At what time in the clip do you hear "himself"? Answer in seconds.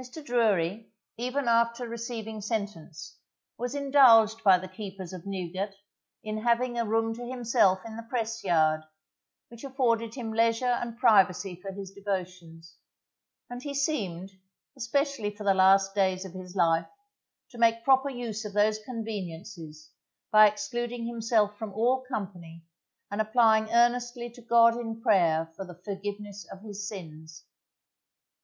7.28-7.80, 21.08-21.58